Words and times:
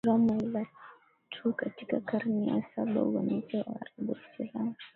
Kiroma 0.03 0.35
ila 0.37 0.63
tu 1.31 1.53
katika 1.53 1.99
karne 2.01 2.47
ya 2.47 2.63
saba 2.75 3.03
uvamizi 3.03 3.57
wa 3.57 3.63
Waarabu 3.67 4.17
Waislamu 4.39 4.75